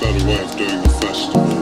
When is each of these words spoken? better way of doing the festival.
better 0.00 0.26
way 0.26 0.42
of 0.42 0.56
doing 0.56 0.82
the 0.82 0.88
festival. 0.88 1.53